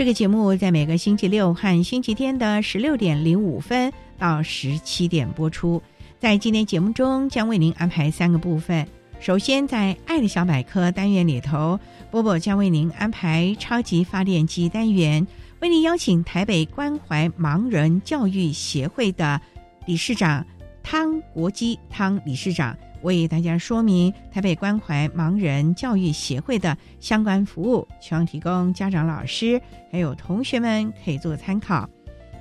[0.00, 5.82] 这个节目在每个星期六和星期天的十六点零五分到十七点播出。
[6.18, 8.88] 在今天节目中，将为您安排三个部分。
[9.20, 11.78] 首先，在“爱的小百科”单元里头，
[12.10, 15.26] 波波将为您安排“超级发电机”单元，
[15.60, 19.38] 为您邀请台北关怀盲人教育协会的
[19.84, 20.42] 理事长
[20.82, 22.74] 汤国基汤理事长。
[23.02, 31.88] 为大家说明台北关怀盲人教育协会的相关服务，希望提供家长、老师还有同学们可以做参考。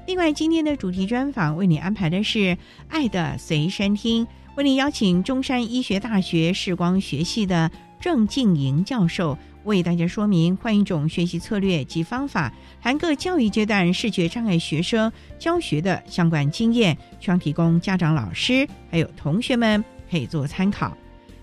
[0.05, 2.57] 另外，今天的主题专访为你安排的是
[2.89, 4.25] “爱的随身听”，
[4.57, 19.83] 为你邀请中山医学大学视光学系的郑静莹教授为大家说明换一种学习策略及方法，含各教育阶段视觉障碍学生教学的相关经验，希望提供家长、老师还有同学们。
[20.09, 20.95] 可以做参考。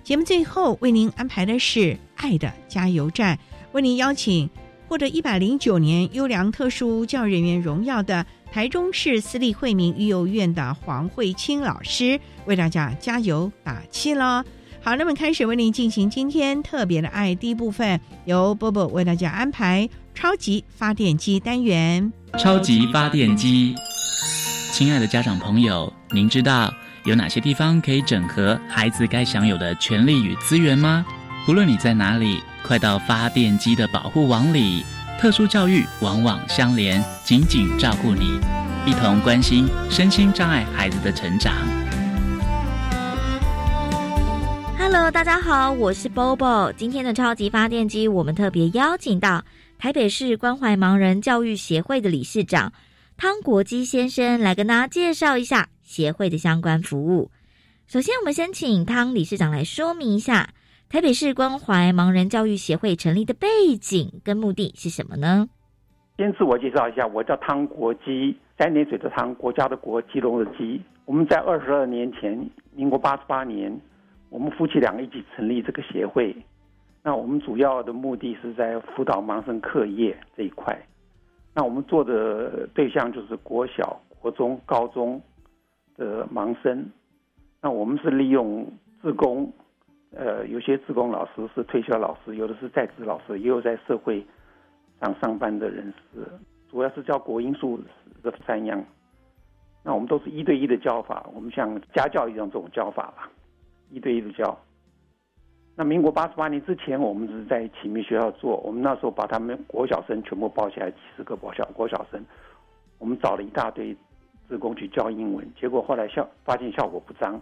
[0.02, 1.80] 节目最后为您安排的是
[2.16, 3.36] 《爱的加油站》，
[3.72, 4.48] 为您邀请
[4.88, 14.44] 获得一百零九年优良特殊教育人员荣耀的台中市私立惠民育幼院的黄慧清老师，为大家加油打气喽！
[14.80, 22.12] 好，那么开始为您进行今天特别的爱第一部分，由波波为大家安排超级发电机单元。
[22.38, 23.74] 超级发电机，
[24.70, 26.72] 亲爱的家长朋友，您知道？
[27.06, 31.06] 有哪些地方可以整合孩子该享有的权利与资源吗？
[31.46, 34.84] 无论你在哪里，快到发电机的保护网里。
[35.16, 38.40] 特殊教育网网相连，紧紧照顾你，
[38.84, 41.54] 一同关心身心障碍孩子的成长。
[44.76, 46.72] Hello，大家好，我是 Bobo。
[46.72, 49.44] 今天的超级发电机，我们特别邀请到
[49.78, 52.72] 台北市关怀盲人教育协会的理事长
[53.16, 55.68] 汤国基先生来跟大家介绍一下。
[55.86, 57.30] 协会的相关服务。
[57.86, 60.50] 首先，我们先请汤理事长来说明一下
[60.88, 65.48] 台北市关怀盲人教育协会成立的背景跟目的是什么呢？
[66.18, 70.82] 先自我介绍一下，我叫汤国基，三点水的汤，国家的国，基隆的基。
[71.04, 73.80] 我们在二十二年前，民国八十八年，
[74.28, 76.34] 我们夫妻两个一起成立这个协会。
[77.04, 80.76] 那我们主要的目的是在辅导盲生课业这一块。
[81.54, 85.22] 那我们做的对象就是国小、国中、高中。
[85.96, 86.90] 的盲生，
[87.60, 88.66] 那我们是利用
[89.00, 89.52] 自工，
[90.12, 94.24] 呃，有些自工老师是退休老师，有的是在职老师，也有在社会
[95.00, 96.26] 上上班的人士，
[96.70, 97.80] 主要是教国音数
[98.22, 98.84] 的三样。
[99.82, 103.30] 那我们都是一对一的教法，我们像家教一样这种教法吧，
[103.90, 104.58] 一对一的教。
[105.76, 112.20] 那民国八十八年之前，我们只是在启明学校做，我们那时候把他们国小生全部包起来，几十个国小国小生，
[112.98, 113.96] 我们找了一大堆。
[114.48, 117.40] 自工去教英文，结果后来效发现效果不彰，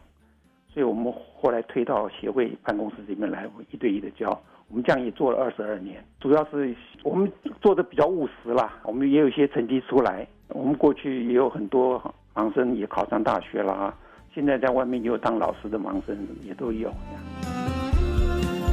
[0.73, 4.31] 所以我们后来推到协会办公室里面来一对一的教。
[4.69, 7.31] 我们这样也做了二十二年，主要是我们
[7.61, 10.27] 做的比较务实啦，我们也有一些成绩出来。
[10.49, 12.01] 我们过去也有很多
[12.35, 13.95] 盲生也考上大学啦，
[14.35, 16.91] 现在在外面也有当老师的盲生也都有。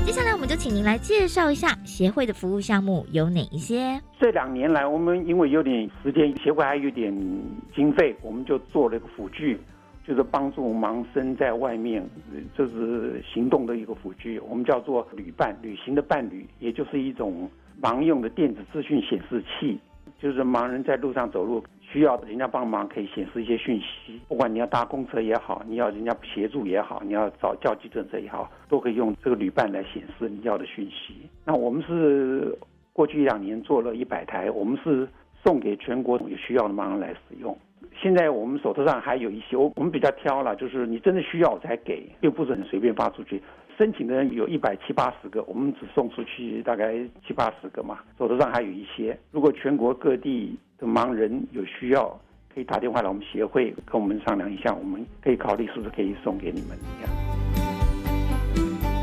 [0.03, 4.01] 接下来，我们就请您来介绍一下协会的服务项目有哪一些。
[4.19, 7.15] 这两年来，我们因为有点时间，协会还有点
[7.74, 9.57] 经费，我们就做了一个辅具，
[10.06, 12.03] 就是帮助盲生在外面，
[12.57, 17.50] 就是行动的一个辅具，我们叫做旅伴，旅行的伴侣，也就是一种
[17.81, 19.80] 盲用的电子资讯显示器。
[20.21, 24.21] 就是盲人在路上走路需要人家帮忙，可以显示一些讯息。
[24.27, 31.15] 不管你要搭公车也好，你要人家协助也好，你要找叫计程车也好，都可以用这个旅伴来显示你要的讯息。
[31.44, 32.56] 那我们是
[32.94, 35.07] 过去一两年做了一百台，我们是
[35.44, 37.57] 送给全国有需要的盲人来使用。
[38.00, 43.41] 现在我们手头上还有一些，我我们比较挑了，就是你真的需要我才给，又不是很随便发出去。
[43.77, 46.94] 申请的人有一百七八十个，我们只送出去大概
[47.25, 49.18] 七八十个嘛，手头上还有一些。
[49.31, 52.07] 如果全国各地的盲人有需要，
[52.53, 57.12] 可以打电话来我们协会跟我们商量一下，我们可以考虑是不是可以送给你们这样。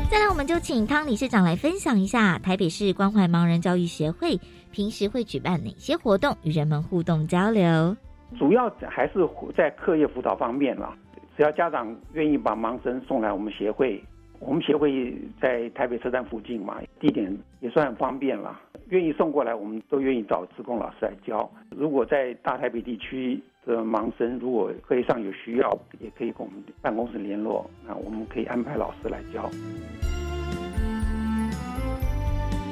[0.09, 4.39] 再来，我们就请汤理事长来分享一下台北市关怀盲人教育协会
[4.71, 7.95] 平时会举办哪些活动，与人们互动交流。
[8.37, 9.27] 主要还是
[9.57, 10.95] 在课业辅导方面啦，
[11.35, 14.01] 只要家长愿意把盲生送来我们协会。
[14.39, 18.59] 我们协会在台北车站附近嘛，地点也算很方便了。
[18.87, 21.47] 愿意送过来，我们都愿意找职工老师来教。
[21.69, 29.47] 如果在大台北地区的盲生，如果课业上有需要，也可以跟我们办公室联络，那我们可以安排老师来教。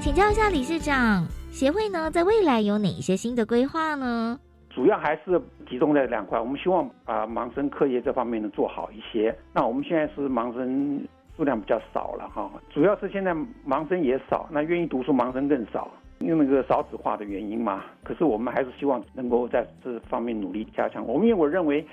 [0.02, 4.40] 请教一下理事长，协会呢在未来有哪一些新的规划呢？
[4.70, 9.36] 主要还是集中在两块，我们希望把盲生课业这方面呢做好一些。
[9.54, 11.00] 那我们现在是盲生。
[11.38, 13.32] 数量比较少了哈，主要是现在
[13.66, 15.88] 盲生也少，那愿意读书盲生更少，
[16.18, 17.84] 因为那个少子化的原因嘛。
[18.04, 21.06] 可是我们还是希望能够在这方面努力加强。
[21.06, 21.86] 我们因为我认为，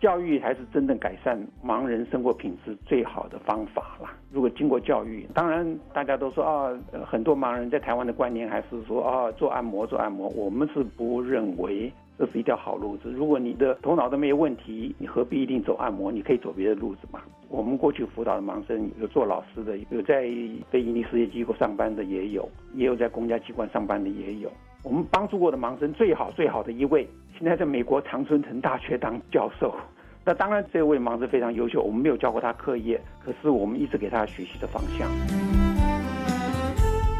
[0.00, 4.12] 教育才是真正改善盲人生活品质最好的方法啦。
[4.32, 6.76] 如果经过教育，当然大家都说啊，
[7.06, 11.92] 很多盲人在台湾的观念还是说啊，做按摩做按摩，我们是不认为。
[12.20, 13.10] 这是一条好路子。
[13.10, 16.12] 如果你的头脑都没有问题，你何必一定走按摩？
[16.12, 17.18] 你可以走别的路子嘛。
[17.48, 20.24] 我们过去辅导的盲生，有做老师的，有在
[20.70, 24.52] 非营利事业机构上班的，也有，也有在公家机关上班的，也有。
[24.82, 27.08] 我们帮助过的盲生最好最好的一位，
[27.38, 29.74] 现在在美国常春藤大学当教授。
[30.22, 35.08] 那当然，这位盲生非常优秀，我们没有教过他课业，可是我们一直给他学习的方向。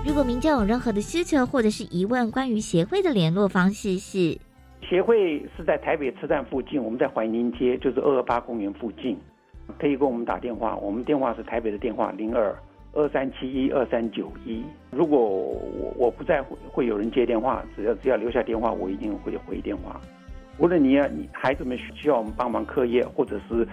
[0.06, 4.38] 如果民众有任何的需求或者是疑问，关于协会的联络方式是。
[4.88, 9.16] 协会是在台北车站附近，我们在怀宁街，就是二二八公园附近，
[9.78, 10.76] 可以跟我们打电话。
[10.76, 12.54] 我们电话是台北的电话零二
[12.92, 14.64] 二三七一二三九一。
[14.90, 16.42] 如果我我不在，
[16.72, 17.62] 会有人接电话。
[17.76, 20.00] 只要只要留下电话，我一定会回电话。
[20.58, 23.66] 无论你要你孩子们需要我们帮忙课业，或者是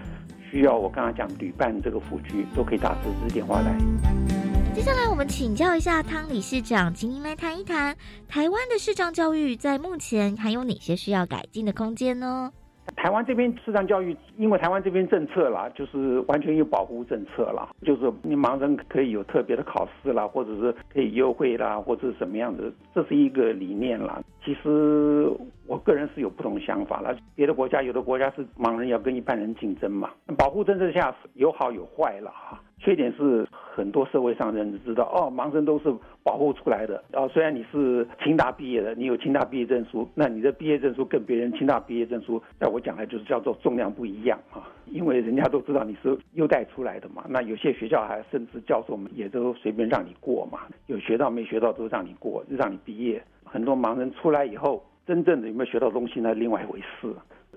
[0.52, 4.37] 需要我刚刚讲旅伴这个辅具，都可以打这支电话来。
[4.78, 7.98] 接下来，我们请教一下汤理事长，请您来谈一谈
[8.28, 12.52] 台湾的视障教育在目前还有哪些需要改进的空间呢？
[12.96, 24.22] 台湾这边视障教育，因为台湾这边政策啦，就是完全有保护政策啦，就是你盲人可以有特别的考试啦，或者是可以优惠啦，或者是什么样的，这是一个理念啦。
[24.46, 25.28] 其实
[25.68, 27.16] 我个人是有不同想法了。
[27.36, 32.60] 别的国家有的国家是盲人要跟一般人竞争嘛，保护政策下有好有坏了哈。
[32.80, 35.92] 缺点是很多社会上人知道哦，盲人都是
[36.24, 37.04] 保护出来的。
[37.14, 44.70] 哦，虽然你是清大毕业的，你有清大毕业证书，那你的毕业证书跟别人清大毕业证书，在我讲来就是叫做重量不一样啊。
[44.86, 47.26] 因为人家都知道你是优待出来的嘛。
[47.28, 53.22] 那有些学校还甚至教授们也都随便让你过嘛，有学到没学到都让你过，让你毕业。
[53.44, 56.34] 很多盲人出来以后，真正的有没有学到东西呢？
[56.34, 57.08] 另外一回事。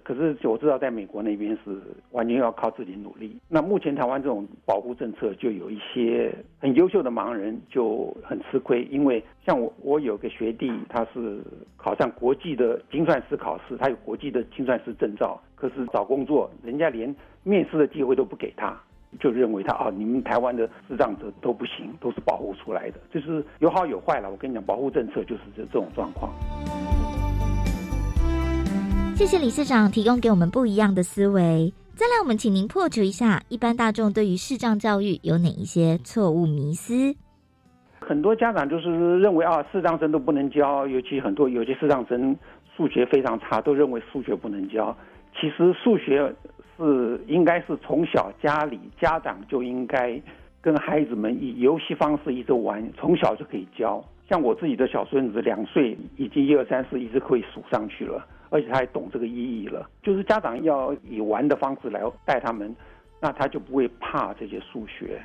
[0.03, 1.79] 可是我知道，在美国那边是
[2.13, 3.39] 完全要靠自己努力。
[3.49, 8.85] 那目前台湾这种保护政策，就有一些很优秀的盲人就很吃亏。
[8.85, 11.41] 因为像我，我有个学弟，他是
[11.77, 18.75] 考上国际的精算师考试，他有国际的精算师证照，可是找工作，人家连面试的机会都不给他，
[19.21, 24.31] 就认为他啊，你们台湾的视障者都不行，都是保护出来的，就是有好有坏了。
[24.31, 26.33] 我跟你讲，保护政策就是这这种状况。
[29.21, 31.71] 谢谢李市长提供给我们不一样的思维。
[31.95, 37.15] 再来，我们请您破除一下一般大众对于视障教育有哪一些错误迷思。
[38.01, 42.35] 很多家长就是认为啊，视障生都不能教，尤其很多有些视障生
[42.75, 44.97] 数学非常差，都认为数学不能教。
[45.39, 46.35] 其实数学
[46.79, 50.19] 是应该是从小家里家长就应该
[50.63, 54.03] 跟孩子们以游戏方式一直玩，从小就可以教。
[54.31, 58.27] 像我自己的小孙子两岁，已经一二三四一直可以数上去了。
[58.51, 62.75] 而且他还懂这个意义了，就是家长要以玩的方式来带他们，
[63.21, 65.21] 那他就不会怕这些数学。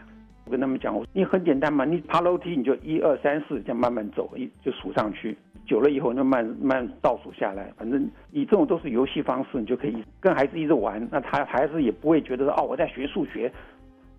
[0.46, 7.74] 我跟他们讲，我你很简单嘛，你爬楼梯你就一二三四这样慢慢走，一就数上去，久了以后就慢慢倒数下来。
[7.77, 13.51] 反正你这种都是游戏方式，你就可以跟孩子一直玩，那他孩子也不会觉得说哦我在学数学。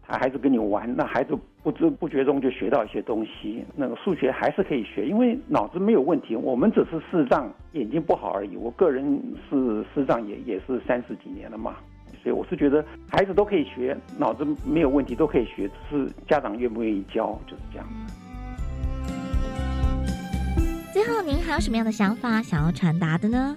[0.09, 3.65] 孩子跟你玩，那孩子不知不觉中就学到一些东西。
[3.75, 6.37] 那个数学还是可以学，因为脑子没有问题。
[6.37, 8.57] 我们只是视障，眼睛不好而已。
[8.57, 9.21] 我个人
[9.51, 11.75] 是视障，也也是三十几年了嘛，
[12.23, 17.87] 所以我是觉得孩子都可以学，脑子没有问题都可以学，只是家长愿不愿意教，就是这样。
[20.93, 23.57] 最后，您还有什么样的想法想要传达的呢？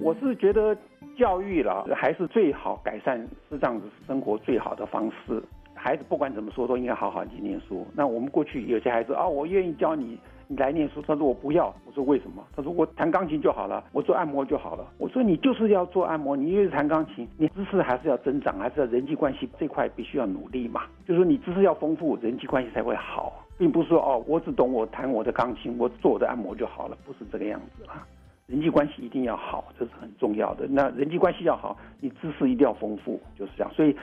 [0.00, 0.74] 我是觉得
[1.18, 5.42] 教育了还是最好改善视障生活最好的方式。
[5.82, 7.86] 孩子不管怎么说都应该好好去念书。
[7.94, 11.00] 那我们过去有些孩子啊，我愿意教你，你来念书。
[11.00, 12.44] 他说我不要，我说为什么？
[12.54, 14.86] 他说我弹钢琴就好了，我做按摩就好了。
[14.98, 20.82] 我说你就是要做按摩，你又是弹钢琴，你知识还是要增长，还是要人际关系这块必须要努力嘛。
[21.08, 28.06] 就是说你知识要丰富，人际关系才会好，并不是说哦，我只懂我弹我的钢琴，我做我的按摩就好了，不是这个样子啊。
[28.46, 30.66] 人际关系一定要好，这是很重要的。
[30.68, 33.72] 那人际关系要好，你知识一定要丰富，就是这样。
[33.72, 33.96] 所以。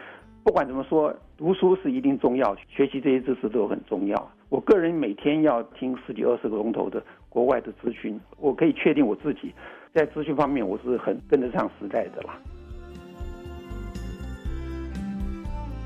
[0.47, 4.31] 不管怎么说，读书是一定重要，学习这些知识都很重要。
[4.47, 9.53] 我个人每天要听十几二十个钟头的国外的资讯，我可以确定我自己
[9.93, 12.39] 在资讯方面我是很跟得上时代的啦。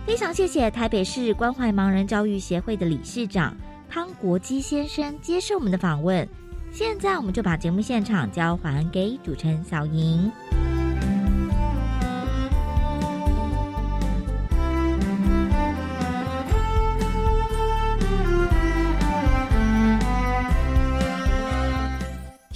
[0.06, 3.56] 非常谢谢台北市关怀盲人教育协会的理事长
[3.90, 6.28] 汤国基先生接受我们的访问。
[6.70, 10.32] 现在我们就把节目现场交还给主持人小莹。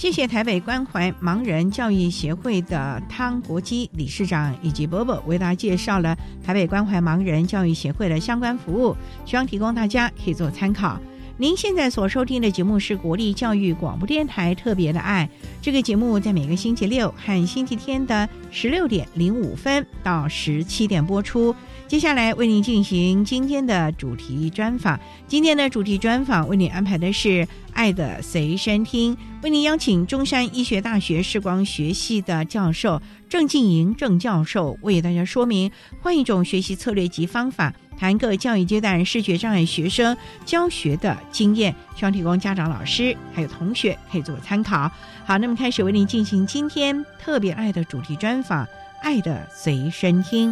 [0.05, 8.95] 谢谢台北关怀盲人教育协会的汤国基理事长以及伯伯为大家介绍了台北关怀盲人教育协会的相关服务，
[9.25, 10.99] 希望提供大家可以做参考。
[11.37, 15.27] 您现在所收听的节目是国立教育广播电台特别的爱，
[15.59, 21.53] 这个节目在每个星期六和星期天的十六点零五分到十七点播出。
[21.87, 24.99] 接下来为您进行今天的主题专访。
[25.27, 27.29] 今天的主题专访为您安排的是
[27.73, 32.99] 《爱的随身听》，为您邀请中山医学大学视光学系的教授
[33.29, 44.91] 郑静莹郑教授为大家说明换一种学习策略及方法，谈各教育阶段视觉障碍学生教学的经验，希望提供家长、老师还有同学可以做参考。
[45.23, 48.65] 好，那么开始为您进行今天特别爱的主题专访，
[49.03, 50.51] 《爱的随身听》。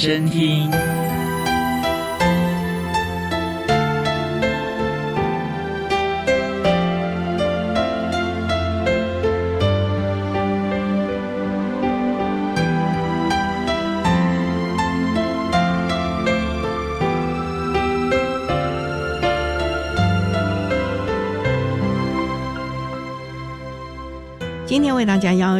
[0.00, 0.99] 身听。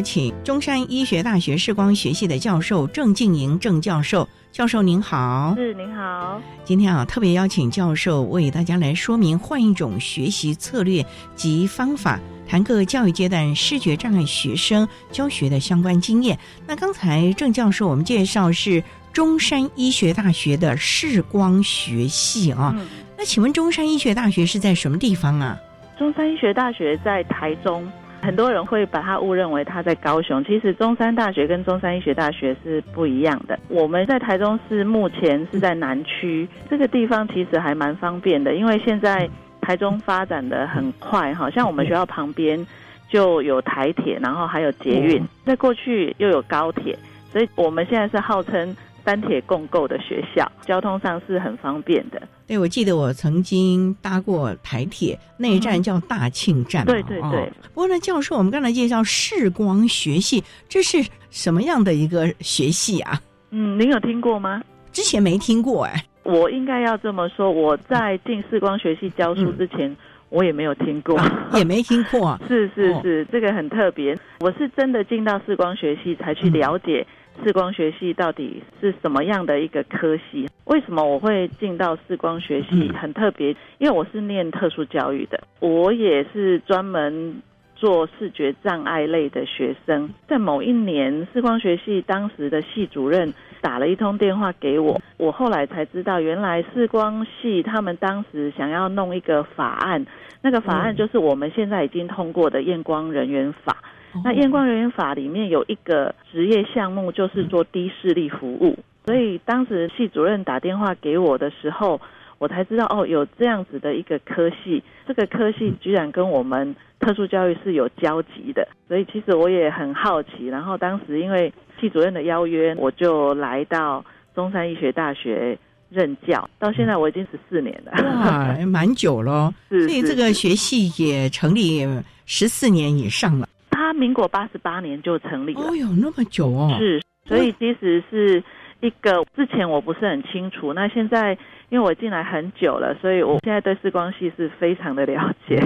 [0.01, 6.41] 邀请中山医学大学视光学系的教授郑静莹郑教授，教授您好，是您好。
[6.65, 11.05] 今天啊，特别邀请教授为大家来说明换一种学习策略
[11.37, 16.39] 及方法，谈各教育阶段视觉障碍学生教学的相关经验。
[16.67, 22.75] 那刚才郑教授我们介绍是中山医学大学的视光学系啊，
[23.19, 25.59] 那请问中山医学大学是在什么地方啊？
[25.99, 27.87] 中山医学大学在台中。
[28.23, 33.59] 很多人会把它误认为它在高雄，其实中山大学跟中山医学大学是不一样的。
[33.69, 39.29] 我们在台中市目前是在南区，这个地方其实还蛮方便的，因为现在
[39.61, 42.67] 台中发展的很快，好像我们学校旁边
[43.09, 46.97] 就有台铁，然后还有捷运，在过去又有高铁，
[47.33, 48.77] 所以我们现在是号称。
[49.11, 52.23] 三铁共构的学校，交通上是很方便的。
[52.47, 56.87] 对，我记得我曾经搭过台铁，那一站叫大庆站。
[56.87, 57.53] 对对对。
[57.75, 63.21] 不过呢，教授，我们刚才介绍视光学系，这是什么样的一个学系啊？
[63.51, 64.63] 嗯，您有听过吗？
[64.93, 66.05] 之前没听过哎。
[66.23, 69.97] 我应该要这么说，我在进视光学系教书之前，
[70.29, 71.21] 我也没有听过，
[71.59, 72.39] 也没听过。
[72.47, 74.17] 是是是，这个很特别。
[74.39, 77.05] 我是真的进到视光学系才去了解。
[77.45, 80.49] 视光学系到底是什么样的一个科系？
[80.65, 82.89] 为什么我会进到视光学系？
[82.93, 87.43] 很特别，因为我是念特殊教育的，我也是专门
[87.75, 90.11] 做视觉障碍类的学生。
[90.29, 93.33] 在某一年，视光学系当时的系主任
[93.63, 100.05] 打了一通电话给我，我后来才知道，原来视光系他们当时想要弄一个法案，
[100.43, 103.79] 那个法案就是我们现在已经通过的验光人员法。
[104.25, 108.79] 那验光人员法里面有一个职业项目，就是做低视力服务。
[109.07, 112.01] 所以当时系主任打电话给我的时候，
[112.39, 118.67] 我才知道哦，有这样子的一个科系，这个科系居然跟我们特殊教育是有交集的。
[118.89, 120.47] 所以其实我也很好奇。
[120.49, 125.57] 然后当时因为系主任的邀约，我就来到中山医学大学
[125.89, 126.49] 任教。
[126.59, 129.53] 到现在我已经十四年了，哇，蛮久了。
[129.69, 131.87] 所以这个学系也成立
[132.27, 133.49] 十四年以上了。
[133.81, 135.63] 他民国八十八年就成立了。
[135.63, 136.77] 哦哟，那么久哦。
[136.79, 138.43] 是，所以其实是。
[138.83, 141.37] 一个之前我不是很清楚，那现在
[141.69, 145.63] 因为我进来很久了，所以我现在对视光系是非常的了解。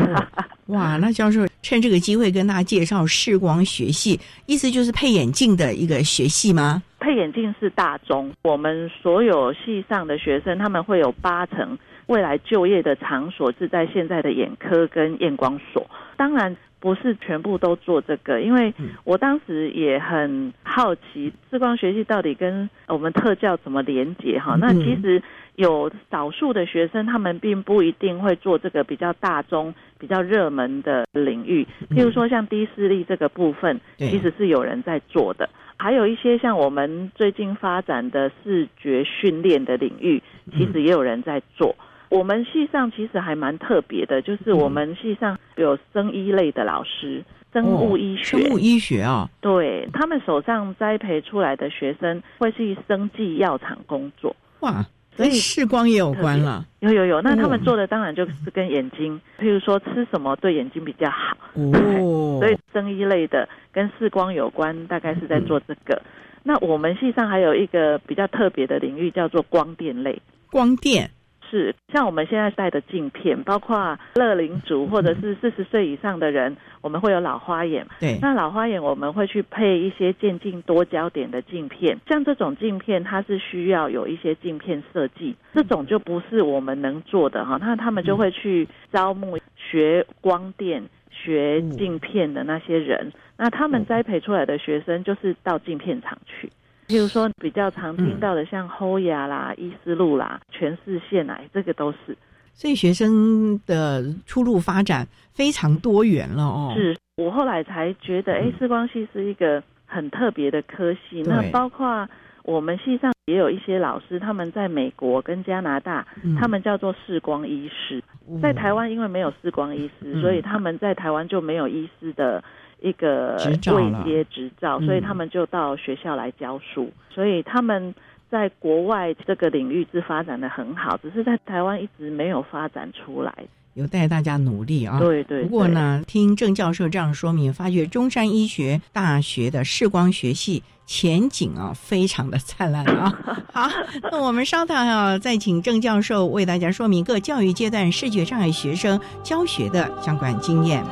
[0.66, 6.83] 哇，那教授趁这个机会跟大家介绍视光学系，意思就是配眼镜的一个学系吗？
[6.99, 16.56] 配眼镜是大宗，我们所有系上的学生他们会有八成未来就业的场所是在现在的眼科跟验光所，当然。
[16.80, 24.54] 不是全部都做这个，因为我当时也很好奇，视光学系到底跟我们特教怎么连接哈？
[24.61, 25.23] 那其实
[25.54, 35.49] 有少数的学生，他们并不一定会做这个比较大众、比较热门的领域，譬如说像低视力这个部分，其实是有人在做的。
[35.78, 41.75] 还有一些像我们最近发展的视觉训练的领域，其实也有人在做。
[42.08, 54.34] 我们系上其实还蛮特别的，就是我们系上有生医类的老师，生物医学，生物医学啊，对他们手上栽培出来的学生会去生技药厂工作。
[54.61, 54.84] 哇，
[55.16, 56.64] 所以视光也有关了。
[56.80, 61.37] 有有有，那他们做的当然就是跟眼睛，譬如说吃什么对眼睛比较好。
[61.54, 66.00] 哦， 所以生医类的跟视光有关，大概是在做这个。
[66.42, 70.20] 那我们系上还有一个比较特别的领域，叫做光电类。
[70.50, 71.11] 光电。
[71.50, 77.86] 是像我们现在戴的镜片，包括乐龄族或者是四十岁以上的人，我们会有老花眼。
[78.00, 81.98] 对，那老花眼我们会去配一些渐进多焦点的镜片。
[82.08, 87.58] 像这种镜片，它是需要有一些镜片设计，这种就不是我们能做的哈。
[87.60, 96.50] 那他们就会去招募学光电、学镜片的那些人，那他们栽培出来的学生就是到镜片厂去。
[96.87, 102.16] 比如说比较常听到的，像欧亚啦、伊思路啦、全视线癌，这个都是。
[102.53, 106.73] 所以学生的出路发展非常多元了哦。
[106.77, 111.23] 是我后来才觉得，哎，视光系是一个很特别的科系。
[111.23, 112.09] 那包括
[112.42, 116.07] 我们系上也有一些老师，他们在美国跟加拿大，
[116.38, 118.03] 他们叫做视光医师。
[118.42, 122.44] 在台湾因为没有视光医师，所以他们在台湾就没有医师的。
[122.85, 123.35] 一个
[123.73, 126.92] 未接执照，所以他们就到学校来教书。
[127.11, 127.94] 所以他们
[128.31, 133.33] 在国外这个领域是发展的很好，只是在台湾一直没有发展出来，
[133.73, 134.99] 有待大家努力啊。
[134.99, 135.44] 对对。
[135.44, 143.18] 不过呢，听郑教授这样说明，发觉中山医学大学的视光学系前景啊，非常的灿烂啊。
[143.51, 143.70] 好，
[144.12, 150.85] 那我们稍等啊，再请郑教授为大家说明各教育阶段视觉障碍学生教学的相关经验。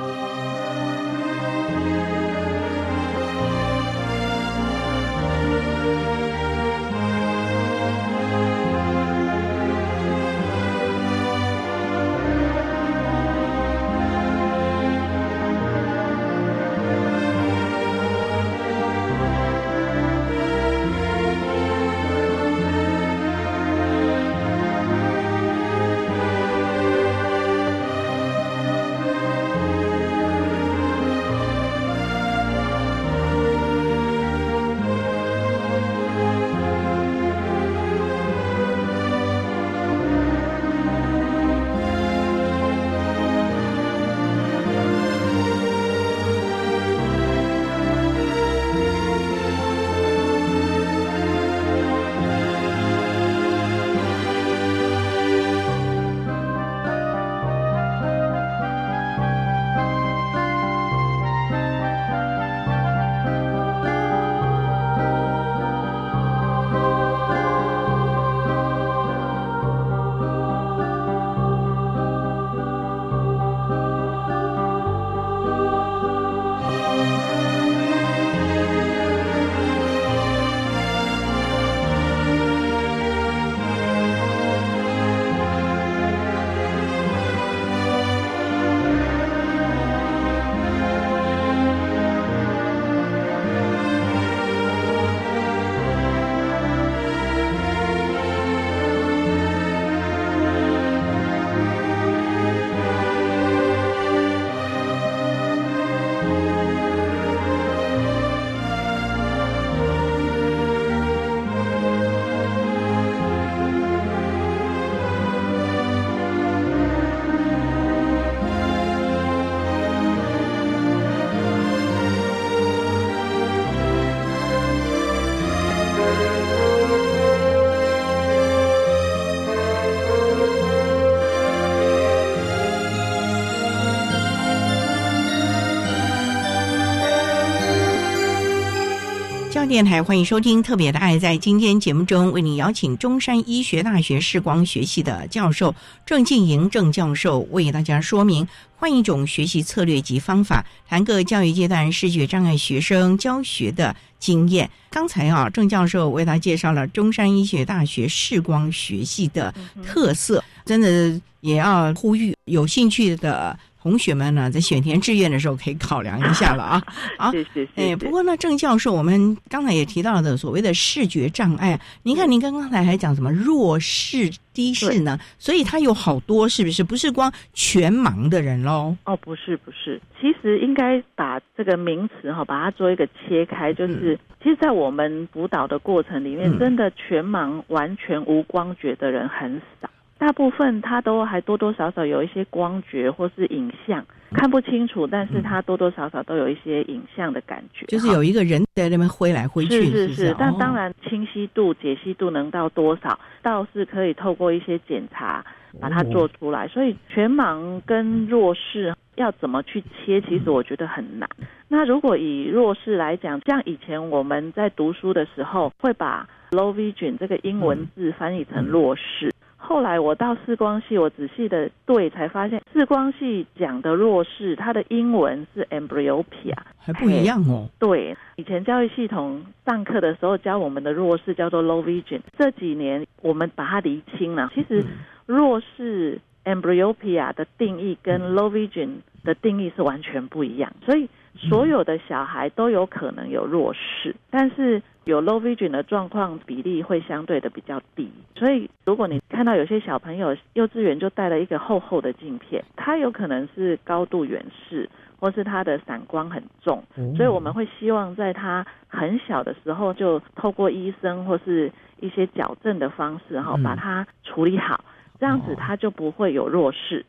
[139.73, 141.17] 电台，欢迎收听《特别的爱》。
[141.19, 154.69] 在今天节目中，为您邀请中山医学大学视光学系的教授郑静莹郑教授，为大家说明换一种学习策略及方法，谈个教育阶段视觉障碍学生教学的经验。
[154.91, 163.59] 刚才啊，郑教授为他介绍了中山医学大学视光学系的特色，真的也要呼吁有兴趣的。
[163.83, 166.83] 同学们呢，在选填志愿的时候可以考量一下了啊！
[167.19, 167.69] 啊，谢谢。
[167.75, 175.19] 哎，不过呢，郑教授，我们刚才也提到的所谓的视觉障碍，您看您刚刚才还讲什么弱视、低视呢？
[175.37, 176.85] 所以他有好多，是不是？
[176.85, 178.97] 不是光全盲的人喽？
[179.05, 180.01] 哦，不是，不是。
[180.21, 189.91] 其实应该把这个名词哈，把它做一个切开，就是其实，在我们辅导的过程里面，真的全盲、完全无光觉的人很少。
[190.23, 200.37] 大部分它都还多多少少有一些光觉或是影像看不清楚，但是它多多少少都有一些影像的感觉，就是有一个人在那边挥来挥去，是是是。
[200.39, 205.45] 但当然清晰度、解析度能到多少，倒是可以透过一些检查
[205.81, 206.69] 把它做出来。
[206.69, 211.29] 所以全盲跟弱视要怎么去切，其实我觉得很难。
[211.67, 219.33] 那如果以弱视来讲，像以前我们在读书的时候，会把 low vision 这个英文字翻译成弱视。
[219.73, 227.67] 后来我到视光系，我仔细的对才发现，视光系讲的弱视，它的英文是 amblyopia，还不一样哦。
[227.79, 234.51] 对，以前教育系统上课的时候教我们的弱视叫做 low vision，这几年我们把它厘清了。
[234.55, 234.85] 其实
[235.25, 244.83] 弱视 amblyopia 的定义跟 low vision 的定义是完全不一样，所以所有的小孩都有可能有弱视，但是。
[245.05, 254.89] 有 low vision 的状况比例会相对的比较低，所以如果你看到有些小朋友幼稚园就带了一个厚厚的镜片，他有可能是高度远视，
[255.19, 256.83] 或是他的散光很重，
[257.17, 264.85] 所以我们会希望在他很小的时候就透过医生或是一些矫正的方式哈，把它处理好，
[265.19, 267.05] 这样子他就不会有弱视。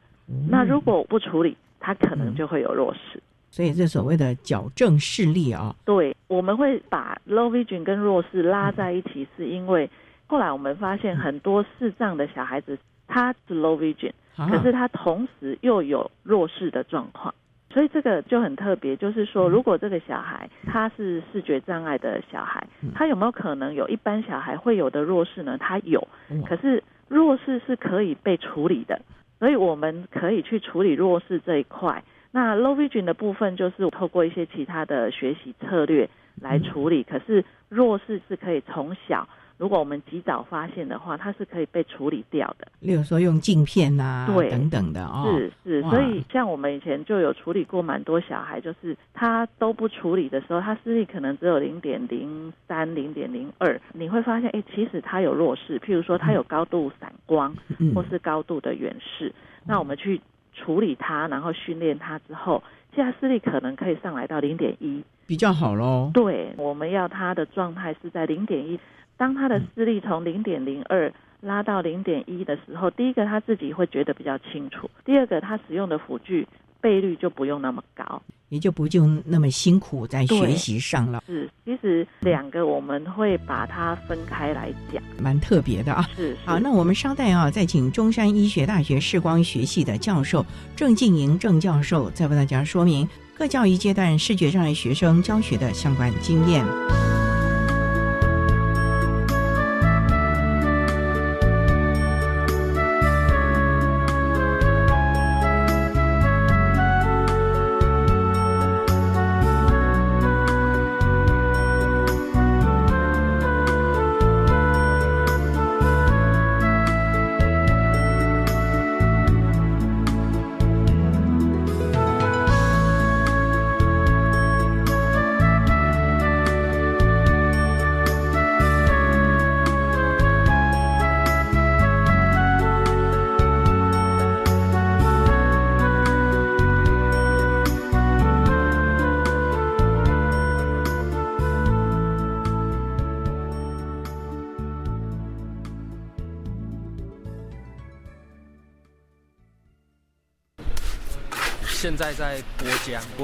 [0.50, 3.22] 那如果不处理，他可能就会有弱视。
[3.54, 9.88] 所以这所谓的矫正视力啊，对，我们会把 low vision 跟弱视拉在一起，是因为
[10.26, 12.76] 后来我们发现很多视障的小孩子
[13.08, 14.12] 他是 low vision，
[14.50, 17.32] 可是他同时又有弱视的状况，
[17.70, 18.98] 所以这个就很特别。
[18.98, 25.60] 就是说，如果这个小孩他是视觉障碍的小孩，他有没有可能有一般小孩会有的弱视呢？
[25.60, 26.08] 他有，
[26.48, 29.00] 可是弱视是可以被处理的，
[29.38, 32.04] 所以我们可以去处理弱视这一块。
[32.36, 36.10] 那 low vision 的部分就是透过一些其他的学习策略
[36.42, 42.68] 来处理，可是弱视是可以从小，如果我们及早发现的话，它是可以被处理掉的。
[42.80, 45.28] 例如说用镜片呐，对，等等的哦。
[45.30, 57.56] 是是，所以像我们以前就有处理过蛮多小孩，就是他都不处理的时候，他视力可能只有零点零三、零点零二，你会发现，哎，其实他有弱视，譬如说他有高度散光，
[57.94, 59.32] 或是高度的远视，
[59.68, 60.20] 那我们去。
[60.54, 62.64] 处理它，然后训练它之后，
[62.96, 66.12] 现在视力可能可以上来到零点一，比较好喽。
[66.14, 68.80] 对，我们要它的状态是在零点一。
[69.16, 76.48] 当他的视力从零点零二拉到零点一的时候，第一个他自己会觉得比较清楚，第二个他使用的辅具。
[76.84, 81.24] 倍率就不用那么高，也就不就那么辛苦在学习上了。
[81.26, 86.06] 是，其实两个我们会把它分开来讲，蛮特别的啊。
[86.14, 96.66] 是，好，那我们稍待啊，再请中山医学大学视光学系的教授郑静莹郑教授，再为大家说明各教育阶段视觉障碍学生教学的相关经验。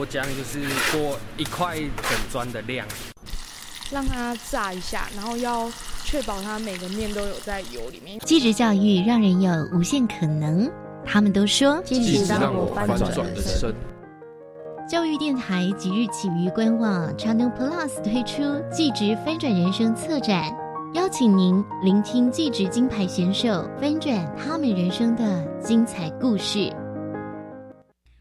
[0.10, 2.86] 浆，就是过一块整砖的量，
[3.92, 5.72] 让它炸一下，然后要
[6.04, 8.20] 确保它每个面都有在油里面。
[8.26, 10.70] 继职教育让人有无限可能，
[11.06, 13.74] 他们都说，继职让我翻转人生。
[14.90, 18.42] 教育电台即日起于官网 Channel Plus 推出
[18.72, 20.52] 技职翻转人生策展，
[20.96, 26.74] 邀请您聆听技职金牌选手翻转他们人生的精彩故事。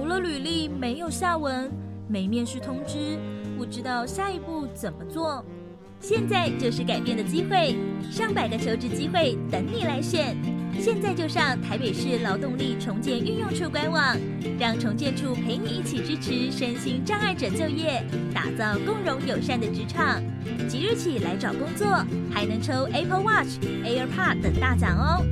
[0.00, 1.70] 投了履历没有下文，
[2.08, 3.18] 没面试通知，
[3.58, 5.44] 不知道下一步怎么做。
[6.00, 7.76] 现在就是改变的机会，
[8.10, 10.34] 上百个求职机会等你来选。
[10.80, 14.16] 现在就上台北市劳动力重建运用处官网，
[14.58, 20.22] 让重建处陪你一起支持身心障碍者就业，打造共融友善的职场。
[20.66, 21.86] 即日起来找工作，
[22.32, 25.22] 还能抽 Apple Watch、AirPod 等大奖哦。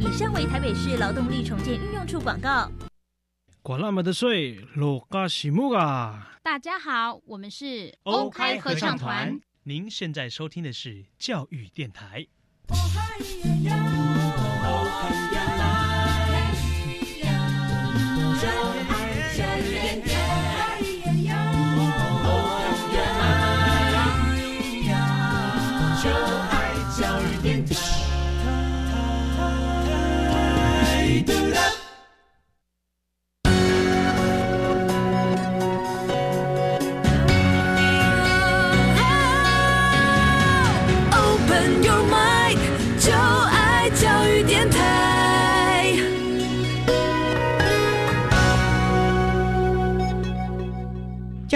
[0.00, 2.68] 以上为台北市劳动力重建运用处广告。
[3.66, 6.38] 管那么的水，落嘎西木啊！
[6.40, 9.40] 大家好，我们是 OK 合唱团。
[9.64, 12.24] 您现在收听的是教育电台。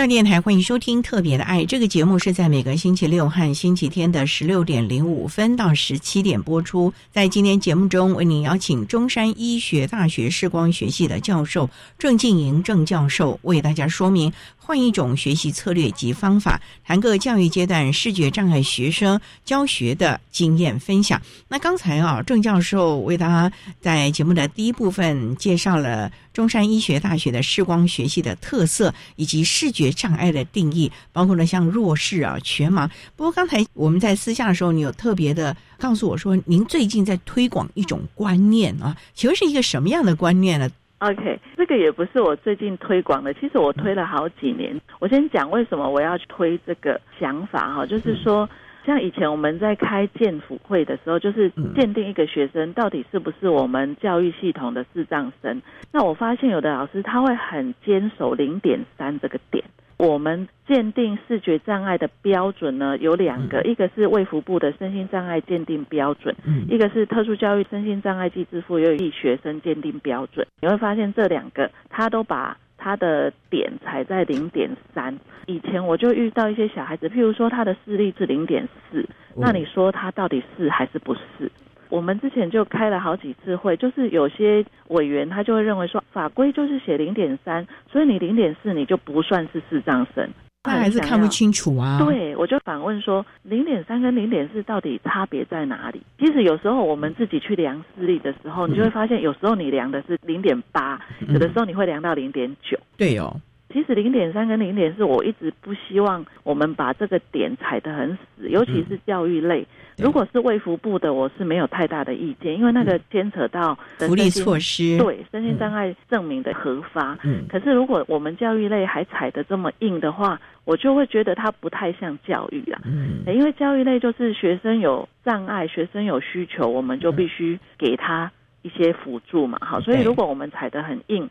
[0.00, 6.90] 教电台欢迎收听《特别的爱》这个节目，是在每个星期六和星期天的十六点零五分到十七点播出。
[7.12, 21.20] 在今天节目中，为您邀请中山医学大学视光学系的教授郑静莹郑教授，为大家说明换一种学习策略及方法，谈个教育阶段视觉障碍学生教学的经验分享。
[21.46, 29.89] 那刚才啊，郑教授为大家在节目的第一部分介绍了中山医学大学的视光学系的特色以及视觉。
[29.90, 32.88] 障碍的定义包括呢像弱势啊、全盲。
[33.16, 44.80] 不过刚才我们在私下的时候，你有特别的告诉我说，您最近在推广一种观念啊，请问是一个什么样的观念呢？OK，这个也不是我最近推广的，其实我推了好几年。
[44.98, 48.48] 我先讲为什么我要推这个想法哈，就是说。
[48.84, 55.60] 像以前我们在开建辅会的时候，就是鉴定一个学生到底是不是我们教育系统的视障生。
[55.92, 59.64] 那我发现有的老师他会很坚守零点三这个点。
[59.98, 66.34] 我们鉴定视觉障碍的标准呢有两个，一个是卫福部的身心障碍鉴定标准，
[66.68, 70.46] 一个是特殊教育身心障碍暨支付优异学生鉴定标准。
[70.62, 72.56] 你会发现这两个他都把。
[72.82, 75.14] 他的点才在零点三，
[75.44, 81.52] 以前我就遇到一些小孩子，譬如说他的视力是零点四，那你说他到底是还是不是？
[81.90, 90.30] 我们之前就开了好几次会，就是有些委员他就会认为说法规就是写零点三，所以你零点四你就不算是视障生。
[90.62, 91.98] 他还是看不清楚啊！
[92.04, 96.02] 对，我就反问说，零点三跟零点四到底差别在哪里？
[96.18, 102.78] 其实有时候我们自己去量视力的时候，你就会发现，有时候你量的是零点八，有的时候你会量到零点九。
[102.98, 103.40] 对哦，
[103.72, 109.66] 其实零点三跟零点四，我一直不希望我们把这个点踩得很死，尤其是教育类。
[109.96, 117.18] 如果是卫福部的，我是没有太大的意见，因为那个牵扯到福利措施，对身心障碍证明的核发。
[117.22, 122.80] 嗯，可是如果我们教育类还踩得这么硬的话，我就会觉得它不太像教育啊。
[122.86, 129.58] 嗯，因为教育类就是学生有障碍，学生有需求，我们就必须给他一些辅助嘛。
[129.60, 131.28] 好，所以如果我们踩得很硬。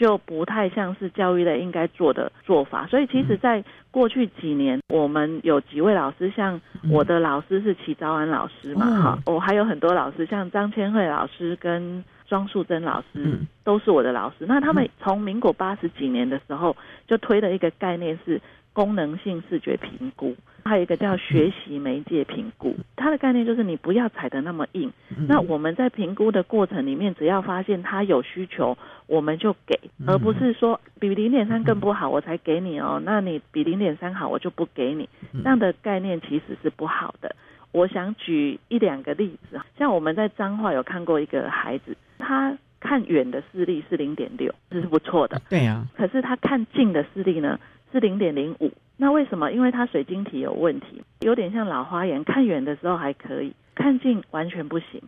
[0.00, 6.58] 就不太像是教育类应该做的做法，所以其实，在过去几年，我们有几位老师，像
[6.90, 14.46] 我的老师是齐昭安老师嘛，哈，我还有很多老师，像张千惠老师跟庄素珍老师，都是我的老师。
[14.48, 16.74] 那他们从民国八十几年的时候
[17.06, 18.40] 就推的一个概念是。
[18.72, 22.76] 功能性视觉评估，还有一个叫学习媒介评估。
[22.96, 24.92] 它的概念就是你不要踩得那么硬。
[25.28, 33.00] 那我们在评估的过程里面，只要发现他有需求，我们就给，而不是说比零点三更不好我才给你哦。
[33.04, 35.08] 那你比零点三好，我就不给你。
[35.32, 37.34] 这样的概念其实是不好的。
[37.72, 45.40] 我想举一两个例子，像我们在彰化有看过一个孩子，他看远的视力是零点六，这是不错的。
[45.48, 47.60] 对啊，可是他看近的视力呢
[47.92, 48.72] 是零点零五。
[48.96, 49.50] 那为什么？
[49.50, 55.02] 因为他水晶体有问题，有点像老花眼，看远的时候还可以，看近完全不行。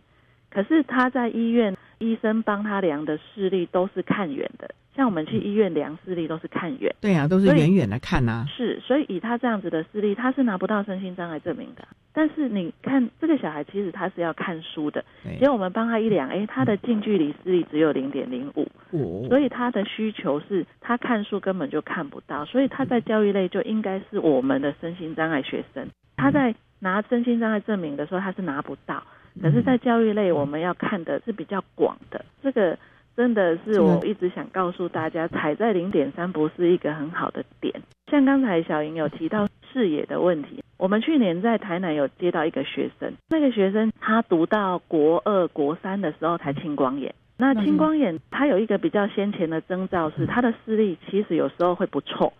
[0.49, 4.73] 可是他在医院，医生帮他量的视力都是看远的。
[4.95, 8.45] 像我们去医院量视力都是看远，对啊，都是远远的看呐。
[8.55, 11.87] 是，所以以他这样子的视力，他是拿不到身心障碍证明的。
[12.13, 15.03] 但是你看这个小孩，其实他是要看书的。
[15.39, 22.45] 结果我们帮他一量，哎，他的近距离视力只有零点零五，所以他的需求是他看书根本就看不到。
[22.45, 25.87] 所以他在教育类就应该是我们的身心障碍学生。
[26.17, 29.03] 他在拿身心障碍证明的时候，他是拿不到。
[29.41, 32.77] 可是，在教育类，我们要看的是比较广的这个。
[33.15, 37.73] 真的是我一直想告诉大家，踩在零点三不是一个很好的点。
[38.09, 47.13] 像刚才小莹有提到视野的问题，我们去年在台南有接到一个学生，那个学生他读到国二、国三的时候才青光眼。
[47.37, 52.31] 那青光眼他有一个比较先前的征兆是，他的视力其实有时候会不错，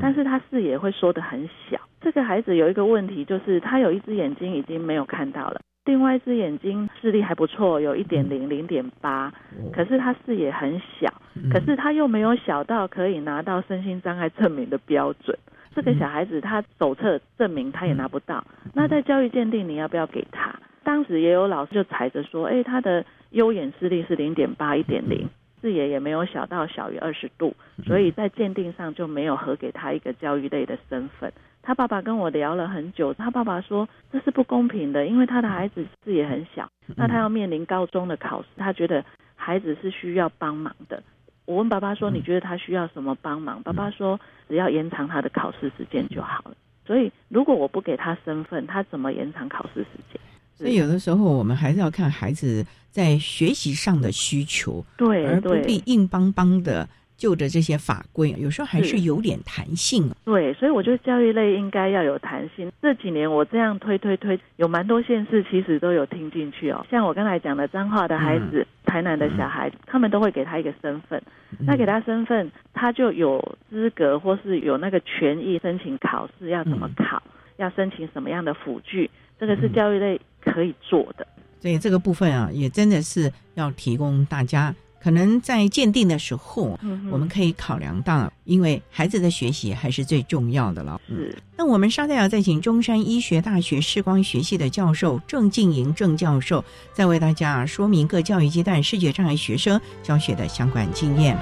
[0.00, 1.80] 但是他视野会缩得很小。
[2.00, 5.60] 这个孩子有一个问题，就是他有一只眼睛已经没有看到了。
[5.84, 9.32] 另外一只眼睛视力还不错，有一点零零点八，
[9.72, 11.12] 可是他视野很小，
[11.52, 15.36] 可是他又没有小到可以拿到身心障碍证明的标准。
[15.74, 20.54] 这个小孩子他手册证明他也拿不到，那在教育鉴定你要不要给他？
[20.84, 25.28] 当时也有老师就踩着说，哎，他的优眼视力是零点八一点零，
[25.60, 31.32] 视野也没有小到小于二十度，所以在鉴定上就没有核给他一个教育类的身份。
[31.62, 39.04] 他爸爸跟我聊了很久，他爸爸说这是不公平的，因为他的孩子视野很小，那他要面临高中的考试，他觉得
[39.36, 41.02] 孩子是需要帮忙的。
[41.44, 50.20] 我问爸爸说：“你觉得他需要什么帮忙？”爸爸说：“只要延长他的考试时间就好了。”所以如果我不给他身份，他怎么延长考试时间？
[50.54, 56.88] 所以有的时候我们还是要看孩子在学习上的需求，对，而不必硬邦邦的。
[57.22, 60.10] 就着这些法规，有时候还是有点弹性。
[60.24, 62.68] 对，所以我觉得教育类应该要有弹性。
[62.82, 66.84] 这几年我这样推推推，有蛮多县市其实都有听进去哦。
[66.90, 71.22] 像我刚才讲的彰化的孩子、台南的小孩，他们都会给他一个身份。
[71.60, 77.22] 那给他身份，他就有资格或是有那个权益申请考试，要怎么考，
[77.58, 79.08] 要申请什么样的辅具，
[79.38, 81.24] 这个是教育类可以做的。
[81.60, 84.74] 所以这个部分啊，也真的是要提供大家。
[85.02, 86.78] 可能在鉴定的时候，
[87.10, 91.00] 我们可以考量到，因为孩子的学习还是最重要的了。
[91.08, 91.34] 嗯。
[91.56, 101.36] 那我们稍待要再请中山医学大学视光学系的教授郑静莹郑教授，再为大家说明各教育阶段视觉障碍学生教学的相关经验。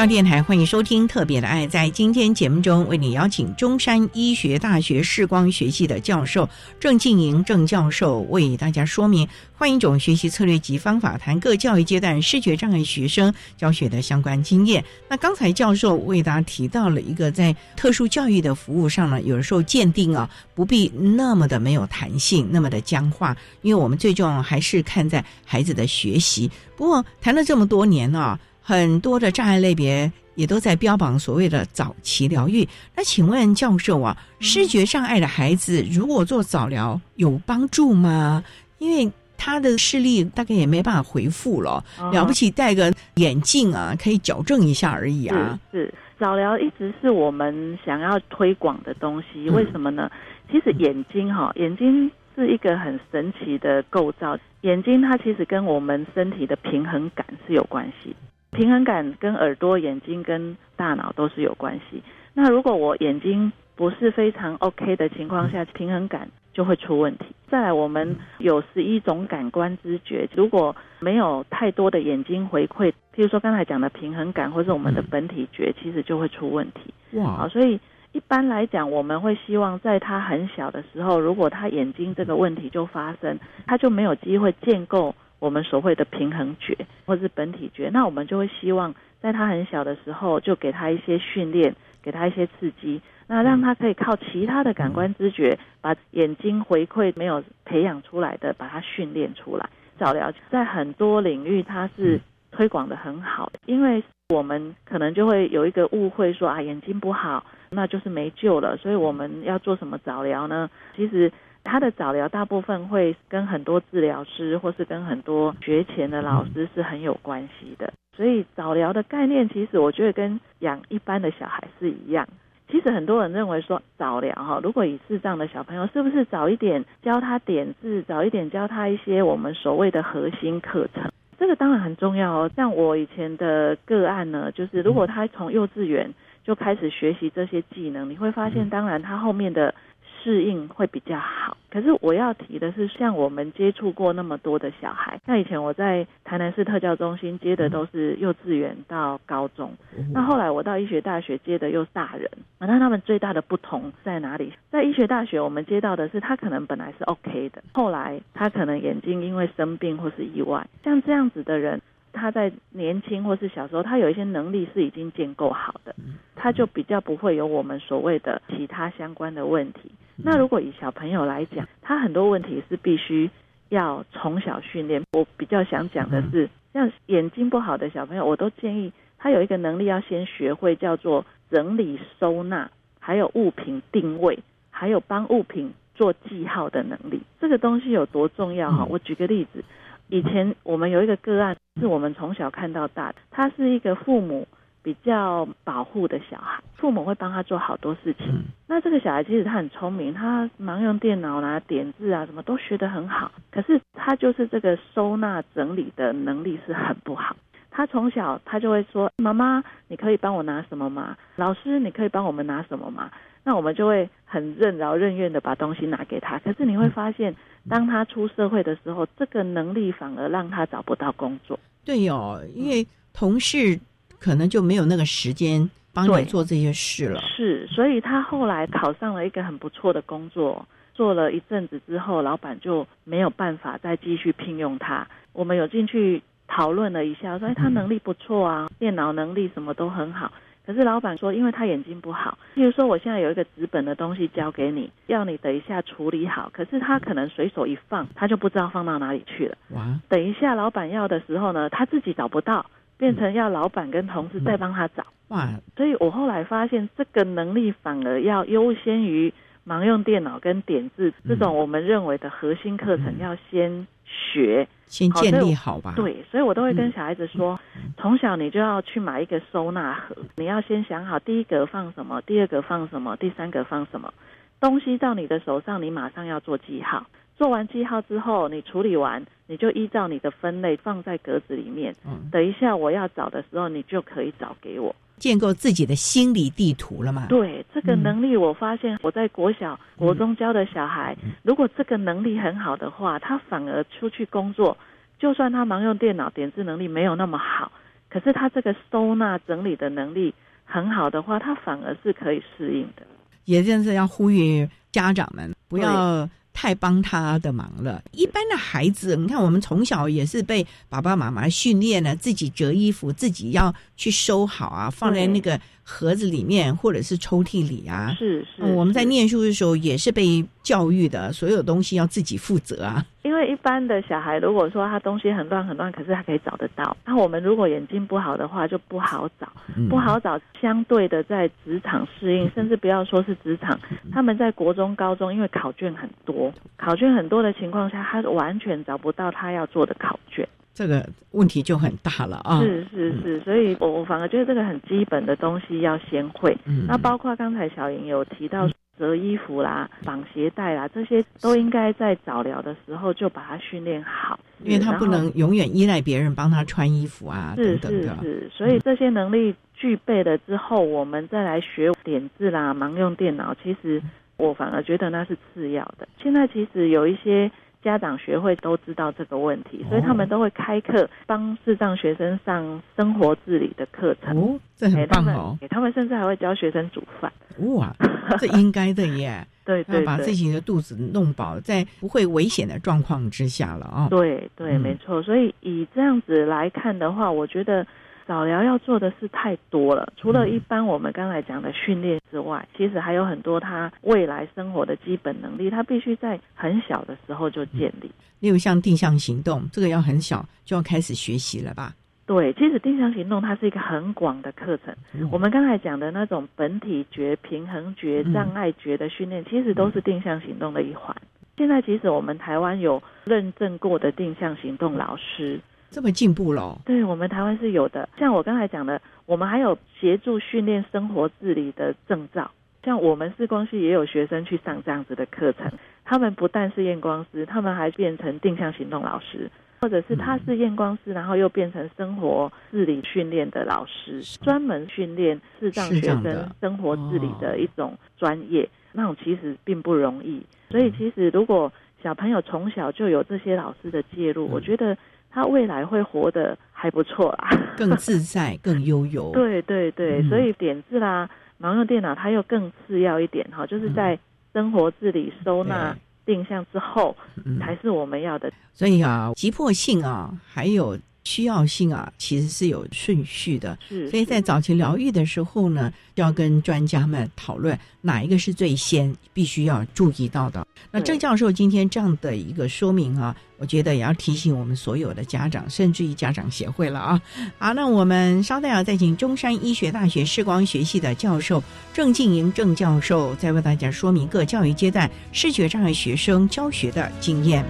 [0.00, 6.48] 上电台欢迎收听特别的爱，在今天节目中为你邀请中山医学大学视光学系的教授
[6.80, 14.82] 郑静莹郑教授为大家说明换一种学习策略及方法，谈各教育阶段视觉障碍学生教学的相关经验。
[15.06, 26.50] 那刚才教授为大家提到了一个在特殊教育的服务上呢，有的时候鉴定啊不必那么的没有弹性，那么的僵化，因为我们最重要还是看在孩子的学习。
[26.74, 28.40] 不过谈了这么多年啊。
[28.60, 32.66] 很多的障碍类别也都在标榜所谓的早期疗愈。
[32.94, 38.42] 那请问教授啊，视觉障碍的孩子如果做早疗有帮助吗？
[38.78, 41.82] 因为他的视力大概也没办法恢复了，
[42.12, 45.58] 了不起戴个眼镜啊，可以矫正一下而已啊。
[45.72, 50.10] 是早疗一直是我们想要推广的东西，为什么呢？
[50.52, 58.14] 其实眼睛哈，眼睛是一个很神奇的构造，眼睛它其实跟我们身体的平衡感是有关系，
[58.52, 62.02] 平衡感跟耳朵、眼睛跟大脑都是有关系。
[62.34, 67.26] 那如果我眼睛不是非常 OK 的情况下，平衡感就会出问题。
[67.48, 76.94] 再来，我们有十一种感官知觉，如果没有太多的眼睛回馈，譬如说刚才讲的平衡感，或是我们的本体觉，其实就会出问题。
[77.18, 77.38] 哇！
[77.38, 77.80] 好，所以
[78.12, 93.00] 一般来讲，我们会希望在他很小的时候，如果他眼睛这个问题就发生，他就没有机会建构我们所谓的平衡觉或是本体觉，那我们就会希望在他很小的时候就给他一些训练，给他一些刺激。
[93.26, 99.68] 那让他可以靠其他的感官知觉，把眼睛回馈没有培养出来的，把它训练出来。
[99.96, 102.20] 早疗在很多领域它是
[102.50, 108.76] 推广的很好，因为我们可能就会有一个误会说啊眼睛不好，那就是没救了。
[108.76, 110.68] 所以我们要做什么早疗呢？
[110.96, 111.30] 其实
[111.62, 117.92] 他的早疗大部分会跟很多治疗师或是跟很多学前的老师是很有关系的。
[118.16, 122.26] 所以早疗的概念，其实我觉得跟养一般的小孩是一样。
[122.68, 131.10] 其实很多人认为说早疗哈，如果以智障的小朋友，是不是早一点教他点字，早一点教他一些我们所谓的核心课程？
[131.38, 132.50] 这个当然很重要哦。
[132.56, 136.12] 像我以前的个案呢，就是如果他从幼稚园
[136.44, 139.74] 就开始学习这些技能，你会发现，当然他后面的。
[140.22, 149.72] 适应会比较好，可是我要提的是，像我们接触过那么多的小孩，像以前我在台南市特教中心接的都是幼稚园到高中，
[150.12, 154.52] 那后来我到医学大学接的又大人，那他们最大的不同在哪里？
[154.70, 161.80] 在医学大学，我们接到的是他可能本来是 OK 的，后来他可能眼睛因为生病或是意外，像这样子的人。
[162.12, 165.94] 他在年轻或是小时候，他有一些能力是已经建构好的，
[166.34, 169.90] 他就比较不会有我们所谓的其他相关的问题。
[170.16, 173.30] 那如果以小朋友来讲，他很多问题是必须
[173.68, 175.02] 要从小训练。
[175.12, 184.38] 我比较想讲的是，像眼睛不好的小朋友，我都建议他有一个能力要先学会叫做整理收纳，还有物品定位，
[184.70, 187.22] 还有帮物品做记号的能力。
[187.40, 188.84] 这个东西有多重要哈？
[188.90, 189.64] 我举个例子。
[190.10, 193.14] 以前我们有一个个案，是我们从小看到大的。
[193.30, 194.46] 他是一个父母
[194.82, 198.42] 比较保护的小孩，父母会帮他做好多事情。
[198.66, 203.30] 那这个小孩其实他很聪明，他忙用电脑啦、点字啊，什么都学得很好。
[203.52, 207.36] 可是他就是这个收纳整理的能力是很不好。
[207.70, 211.16] 他从小他就会说：“妈妈，你可以帮我拿什么吗？
[211.36, 213.08] 老师，你可以帮我们拿什么吗？”
[213.44, 216.36] 那我们就会很任劳任怨的把东西拿给他。
[216.40, 217.32] 可是你会发现。
[217.68, 221.58] 当他出社会的时候，这个能力反而让他找不到工作。
[221.84, 223.78] 对哦，因为同事
[224.18, 227.20] 可能就没有那个时间帮你做这些事了。
[227.20, 235.06] 是，所以他后来考上了一个很不错的工作，做了一阵子之后，老板就没有办法再继续聘用他。
[235.32, 240.32] 我们有进去讨论了一下，说他能力不错啊，电脑能力什么都很好。
[240.66, 246.50] 可是老板说，因为他眼睛不好，譬如说我现在有一个纸本的东西交给你，要你等一下处理好。
[246.52, 249.56] 可是他可能随手一放，他就不知道放到哪里去了。
[249.70, 249.98] 哇！
[250.08, 252.64] 等一下老板要的时候呢，他自己找不到，
[252.98, 255.04] 变成要老板跟同事再帮他找。
[255.28, 255.48] 哇！
[255.76, 259.32] 所以我后来发现，这个能力反而要优先于
[259.66, 264.66] 盲用电脑跟点字这种我们认为的核心课程，要先学。
[264.86, 265.92] 先建立好吧。
[265.94, 267.60] 对，所以我都会跟小孩子说，
[267.96, 274.12] 从小你就要去买一个收纳盒，你要先想好第一格放什么，第二格放什么，第三格放什么。
[274.58, 277.06] 东西到你的手上，你马上要做记号。
[277.36, 281.94] 做完记号之后，你处理完，你就依照你的分类放在格子里面。
[282.04, 282.28] 嗯。
[282.32, 284.94] 等一下我要找的时候，你就可以找给我。
[285.20, 287.26] 建构自己的心理地图了吗？
[287.28, 294.76] 对，这个能力我发现我在国小、国中教的小孩，如果这个能力很好的话，他反而出去工作，
[295.18, 297.70] 就算他忙用电脑、点字能力没有那么好，
[298.08, 303.06] 可是他这个收纳整理的能力很好的话，他反而是可以适应的。
[303.44, 306.28] 也正是要呼吁家长们不要。
[306.52, 308.02] 太帮他的忙了。
[308.12, 318.14] 一般的孩子，你看，我们从小也是被爸爸妈妈训练了，自己折衣服，自己要去收好啊，放在那个盒子里面，或者是抽屉里啊。
[318.18, 318.62] 是是。
[318.62, 323.04] 我们在念书的时候，也是被教育的所有东西要自己负责啊。
[323.22, 326.96] 因为一般的小孩，如果说他东西很乱很乱，可是他可以找得到。
[327.04, 329.46] 那我们如果眼睛不好的话，就不好找，
[329.88, 330.40] 不好找。
[330.60, 333.78] 相对的，在职场适应，甚至不要说是职场，
[334.12, 340.46] 他们在国中、高中，因为考卷很多，考卷很多的情况下，他完全找不到他要做的考卷。
[340.72, 342.60] 这个问题就很大了啊！
[342.60, 346.56] 是是是，所以我我反而觉得这个很基本的东西要先会。
[346.64, 348.68] 嗯那包括刚才小莹有提到
[349.00, 364.02] 折衣服啦、绑鞋带啦，这些都应该在早疗的时候就把它训练好，因为他不能永远依赖别人帮他穿衣服啊是是是，所以这些能力具备了之后，我们再来学点字啦、盲用电脑，其实
[364.36, 366.06] 我反而觉得那是次要的。
[366.22, 367.50] 现在其实有一些。
[367.82, 374.36] 家长学会都知道这个问题，所以他们都会开课帮视障学生上生活自理的课程。
[374.38, 375.58] 哦，这很棒哦！
[375.70, 377.32] 他们甚至还会教学生煮饭。
[377.74, 377.94] 哇，
[378.38, 379.46] 这应该的耶！
[379.64, 384.08] 对 对，把自己的肚子弄饱，在不会危险的状况之下了啊。
[384.10, 385.22] 对对，没错。
[385.22, 387.86] 所以以这样子来看的话，我觉得。
[388.30, 398.08] 早疗要做的事太多了，除了一般我们刚才讲的训练之外，其实还有很多他未来生活的基本能力，他必须在很小的时候就建立。
[398.38, 401.92] 例如像定向行动，这个要很小就要开始学习了吧？
[402.24, 404.94] 对，其实定向行动它是一个很广的课程。
[405.32, 411.12] 我们刚才讲的那种本体觉、平衡觉、障碍觉的训练，其实都是定向行动的一环。
[411.56, 415.58] 现在其实我们台湾有认证过的定向行动老师。
[415.90, 416.78] 这么进步了？
[416.86, 418.08] 对我们台湾是有的。
[418.18, 422.50] 像我刚才讲的，我们还有协助训练生活自理的证照。
[422.82, 425.70] 像我们视光系也有学生去上这样子的课程，
[426.04, 429.50] 他们不但是验光师，他们还变成定向行动老师，
[429.82, 438.66] 或者是他是验光师，然后又变成生活自理训练的老师，专门训练视障学生生活自理的一种专业。
[438.92, 440.42] 那种其实并不容易。
[440.70, 441.70] 所以其实如果
[442.02, 444.96] 小朋友从小就有这些老师的介入，我觉得。
[445.30, 449.30] 他未来会活得还不错啦，更自在、更悠游。
[449.34, 451.28] 对对对，所以点字啦、
[451.60, 454.18] 盲用电脑，它又更次要一点哈，就是在
[454.52, 457.16] 生活自理、收纳、定向之后，
[457.60, 458.52] 才是我们要的。
[458.72, 460.98] 所以啊，急迫性啊，还有。
[461.24, 463.78] 需要性啊，其实是有顺序的，
[464.10, 470.66] 所以在早期疗愈的时候呢，要跟专家们讨论哪一个是最先必须要注意到的。
[470.90, 477.20] 那郑教授今天这样的一个说明啊，我觉得也要提醒我们所有的家长，甚至于家长协会了啊。
[477.58, 481.62] 好，那我们稍待啊，再请中山医学大学视光学系的教授
[481.92, 487.64] 郑静莹郑教授，再为大家说明各教育阶段视觉障碍学生教学的经验。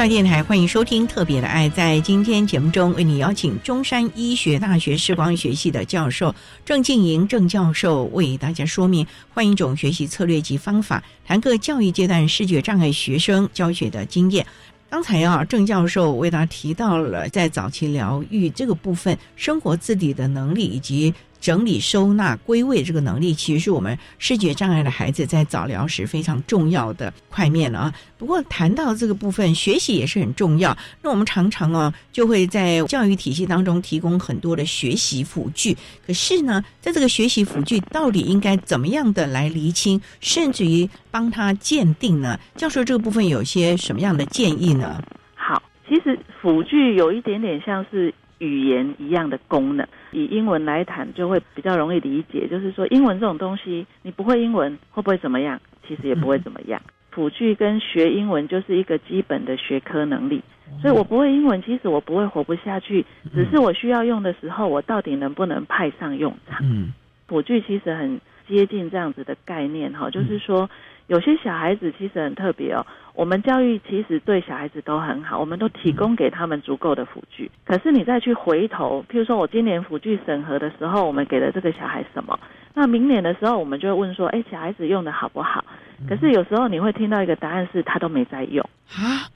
[0.00, 1.68] 教电台欢迎收听《特别的爱》。
[1.74, 6.34] 在今天节目中，为你邀请中山医学大学视光学系的教授
[6.64, 14.46] 郑静莹郑教授为大家说明换一种学习策略及方法，谈个教育阶段视觉障碍学生教学的经验。
[14.88, 21.12] 刚才啊，郑教授为大家提到了在早期疗愈这个部分，生活自理的能力以及。
[21.40, 27.94] 整理、收纳、归位这个能力，其实是我们视觉障碍的孩子在早疗时非常重要的块面了啊。
[28.18, 30.76] 不过谈到这个部分，学习也是很重要。
[31.02, 35.76] 那我们常常啊，就会在教育体系当中提供很多的学习辅具。
[36.06, 42.38] 可是呢，在这个学习辅具到底应该怎么样的来厘清，甚至于帮他鉴定呢？
[42.56, 45.02] 教授这个部分有些什么样的建议呢？
[45.34, 49.86] 好，其实辅具有一点点像是语言一样的功能。
[50.12, 52.48] 以英文来谈，就会比较容易理解。
[52.48, 55.60] 就是说，英文这种东西，你不会英文会不会怎么样？
[55.86, 56.82] 其实也不会怎么样。
[57.10, 60.42] 辅具跟学英文就是一个基本的学科能力。
[60.82, 66.58] 所以我不会英文，其实我不会活不下去，只是我需要用的时候，我到底能不能派上用场？
[66.62, 66.92] 嗯，
[67.26, 70.68] 辅具其实很接近这样子的概念哈，就是说。
[71.10, 77.50] 有些小孩子其实很特别哦，我们教育其实对小孩子都很好，我们都提供给他们足够的辅具。
[77.64, 82.38] 可是你再去回头，譬如说我今年辅具审核的时候，我们给了这个小孩什么？
[82.74, 85.64] 那明年的时候，我们就会问说，哎，小孩子用的好不好？
[86.08, 89.26] 可是有时候你会听到一个答案是他都没在用啊，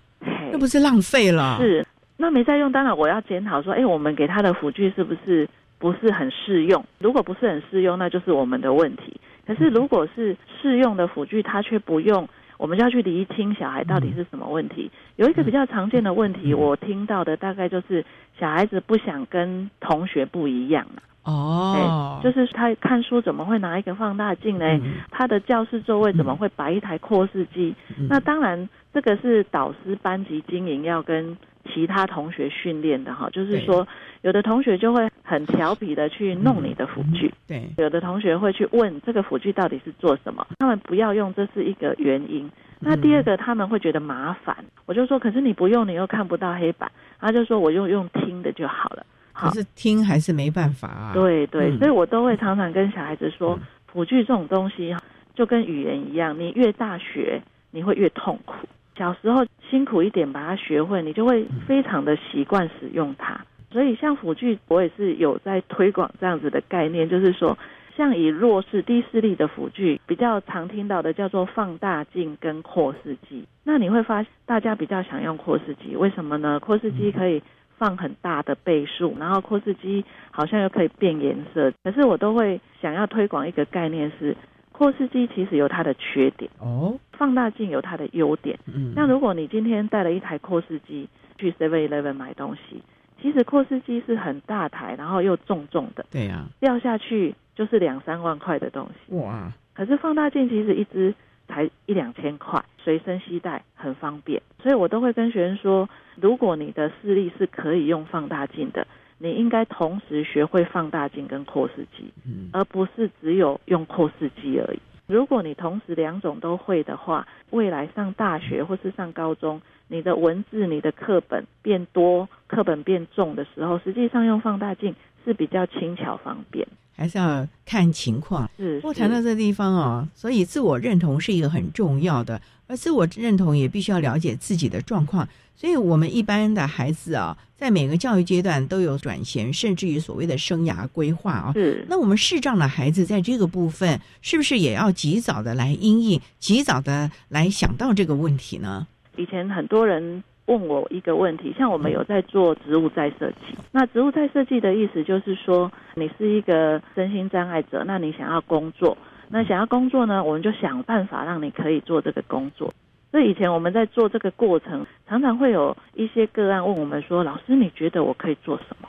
[0.53, 1.59] 那不是浪费了？
[1.61, 1.85] 是，
[2.16, 5.49] 那没在用，当然我要检讨说，哎，我们给他的辅具是不是
[5.81, 6.85] 不是很适用？
[7.01, 9.20] 如果不是很适用，那就是我们的问题。
[9.47, 12.29] 可是，如果是适用的辅具，他却不用，
[12.59, 14.91] 我们就要去厘清小孩到底是什么问题。
[15.17, 18.05] 有一个比较常见的问题，我听到的大概就是
[18.39, 20.87] 小孩子不想跟同学不一样
[21.25, 24.64] 哦，就是他看书怎么会拿一个放大镜呢？
[25.11, 27.75] 他的教室座位怎么会摆一台扩视机？
[28.09, 31.37] 那当然，这个是导师班级经营要跟
[31.72, 33.87] 其他同学训练的哈，就是说。
[34.22, 42.51] 有的同学就会很调皮的去弄你的辅具，对，有的同学会去问这个辅具到底是做什么，他们不要用，这是一个原因。
[42.81, 44.57] 那第二个他们会觉得麻烦，
[44.87, 49.05] 我就说，可是你不用，你又看不到黑板，他就说我用用听的就好了。
[49.35, 51.11] 可是听还是没办法啊。
[51.12, 54.97] 对对，所以我都会常常跟小孩子说，辅具这种东西
[55.35, 58.55] 就跟语言一样，你越大学你会越痛苦，
[58.97, 63.45] 小时候辛苦一点把它学会，你就会非常的习惯使用它。
[63.70, 67.59] 所以，像辅具，我也是有在推广这样子的概念，就是说，
[67.97, 73.45] 像以弱视、低视力的辅具，比较常听到的叫做放大镜跟扩视机。
[73.64, 76.61] 那你会发现，大家比较想用扩视机，为什么呢？
[76.61, 77.43] 扩视机可以
[77.85, 81.70] 放很大的倍数，然后扩视机好像又可以变颜色。
[81.82, 84.35] 可是我都会想要推广一个概念是，
[84.72, 88.59] 扩视机其实有它的缺点哦，放大镜有它的优点。
[88.66, 91.07] 嗯，那如果你今天带了一台扩视机
[91.37, 92.82] 去 Seven Eleven 买东西。
[93.20, 99.14] 其实扩视机是很大台，然后又重重的，对呀，掉下去就是两三万块的东西。
[99.14, 99.51] 哇！
[99.72, 101.14] 可是放大镜其实一支
[101.49, 108.87] 才一两千块，随身携带很方便，所以我都会跟学生说，如果你的视力是可以用放大镜的，
[109.19, 114.79] 你应该同时学会放大镜跟扩视机，嗯，而不是只有用扩视机而已。
[115.07, 119.61] 如果你同时两种都会的话，未来上大学或是上高中。
[119.87, 124.95] 你的文字、你的课本变多、课本变重的时候，实际上用放大镜
[125.27, 128.49] 是比较轻巧方便，还是要看情况。
[128.59, 135.29] 嗯，不过谈到这地方哦，所以自我认同是一个很重要的，而自我认同也必须要了解自己的状况。
[135.57, 141.53] 所以，我们一般的孩子啊，在每个教育阶段都有转衔，甚至于所谓的生涯规划啊。
[141.55, 148.89] 嗯，那我们视障的孩子在这个部分，是不是也要及早的来应应，及早的来想到这个问题呢？
[149.17, 158.97] 以前很多人问我一个问题，像我们有在做植物再设计，那植物再设计的意思就是说，你是一个身心障碍者，那你想要工作，
[159.29, 162.73] 那想要工作呢，我们就想办法让你可以做这个工作。
[163.11, 168.89] 所以以前我们在做这个过程，常常会有一些个案问我们说：“老师，你觉得我可以做什么？”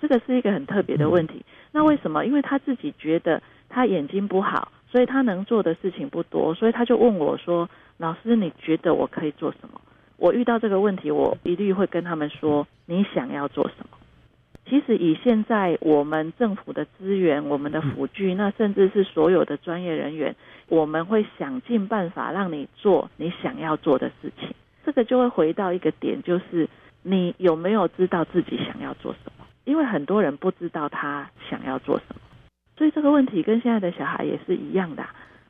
[0.00, 1.44] 这个是一个很特别的问题。
[1.72, 2.26] 那为什么？
[2.26, 7.68] 因为他自己觉得他眼睛不好，所以他能做的事情不多，所以他就问我说。
[7.96, 9.78] 老师，你觉得我可以做什么？
[10.20, 13.96] 我遇到这个问题，我一律会跟他们说：你想要做什么？
[14.66, 20.36] 其实以现在我们政府的资源、我们的辅具，那甚至是所有的专业人员，
[20.68, 24.54] 我们会想尽办法让你做你想要做的事情。
[24.84, 26.68] 这个就会回到一个点，就是
[27.02, 29.46] 你有没有知道自己想要做什么？
[29.64, 32.20] 因为很多人不知道他想要做什么，
[32.76, 35.02] 所以这个问题跟现在的小孩也是一样的。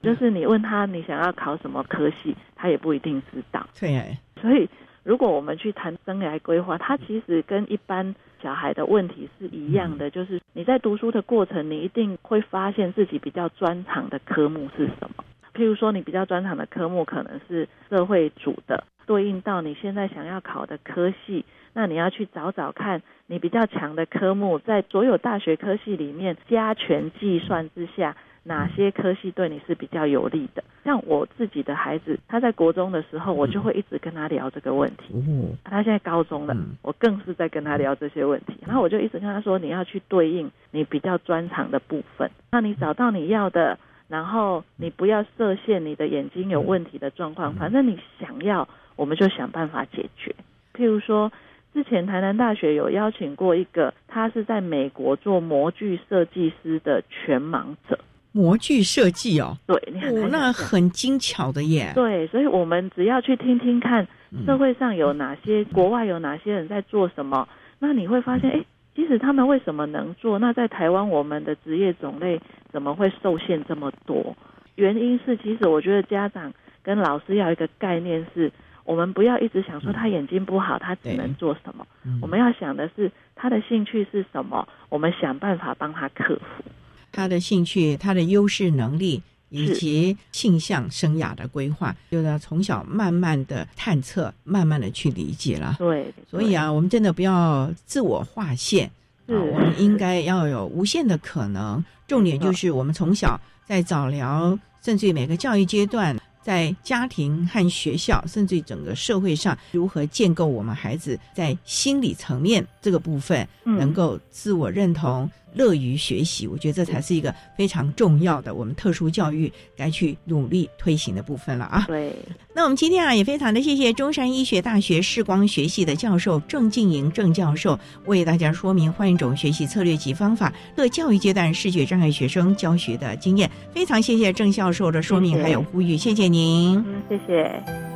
[0.03, 3.67] 就是你问他你想要考什么科系，他也不一定知道。
[3.79, 4.69] 对，所以
[5.03, 10.11] 如果我们去谈生涯规划，它其实跟一般小孩的问题是一样的。
[10.11, 15.25] 就是你在读书的过程，你一定会发现自己比较专长的科目是什么。
[15.55, 21.45] 譬如说，你比较专长的科目可能是社会组的，对应到你现在想要考的科系，
[21.75, 28.17] 那你要去找找看你比较强的科目，在所有大学科系里面加权计算之下。
[28.43, 30.65] 哪些科系对你是比较有利的？
[30.83, 35.15] 像我自己的孩子，他在国中的时候，我就会一直跟他聊这个问题。
[35.15, 38.55] 哦，他现在高中了，我更是在跟他聊这些问题。
[38.67, 43.79] 然后我就一直跟他说，你要去对应你比较专长的部分，那你找到你要的，
[44.09, 48.67] 然后你不要设限你的眼睛有问题的状况，反正你想要，
[48.97, 50.35] 我们就想办法解决。
[50.75, 51.31] 譬如说，
[51.75, 57.99] 之前台南大学有邀请过一个，他是在美国做模具设计师的全盲者。
[58.33, 61.93] 模具设计哦，对，哦，那很精巧的耶。
[61.95, 64.07] 对，所以我们只要去听听看，
[64.47, 68.65] 社会上有哪些，国外有哪些人在做什么，那你会发现，哎，
[68.95, 74.37] 即使他们为什么能做，那在台湾我们的职业种类怎么会受限这么多？
[74.77, 76.53] 原因是，其实我觉得家长
[76.83, 78.53] 跟老师要一个概念是，
[78.85, 81.85] 我们不要一直想说他眼睛不好，他只能做什么，
[82.23, 86.65] 我们要想的是他的兴趣是什么，我们想办法帮他克服。
[87.13, 95.75] 他的兴趣、他的优势能力以及性向生涯的规划，就要从小慢慢的探测，慢慢的去理解了。
[95.79, 98.87] 对，所以啊，我们真的不要自我划线
[99.27, 101.85] 啊，我们应该要有无限的可能。
[102.07, 115.31] 重点就是我们从小在早疗，甚至于每个教育阶段，在家庭和学校，甚至于整个社会上，如何建构我们孩子在心理层面这个部分，能够自我认同。
[115.55, 121.85] 乐于学习，我觉得这才是一个非常重要的我们特殊教育该去努力推行的部分了啊！
[121.87, 122.15] 对，
[122.55, 133.51] 那我们今天啊也非常的谢谢中山医学大学视光学系的教授郑静莹郑教授为大家说明换一种学习策略及方法，各教育阶段视觉障碍学生教学的经验。
[133.73, 136.77] 非常谢谢郑教授的说明还有呼吁，谢谢您。
[136.87, 137.90] 嗯，谢谢。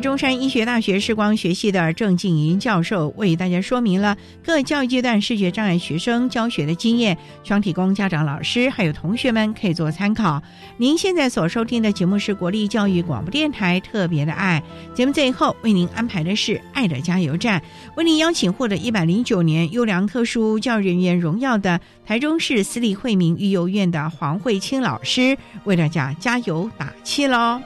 [0.00, 10.42] 中山医学大学视光学系的郑静怡教授为大家说明了各教育阶段视觉障碍学生教学的经验，希望提供家长、老师还有同学们可以做参考。
[10.76, 14.62] 您现在所收听的节目是国立教育广播电台特别的爱
[14.94, 17.62] 节目，最后为您安排的是爱的加油站，
[17.96, 27.60] 为您邀请获得一百零九年优良特殊教育人员荣耀的台中市私立惠民育幼院的黄慧清老师为大家加油打气喽。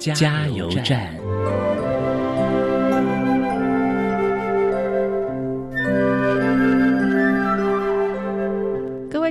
[0.00, 1.29] 加油站。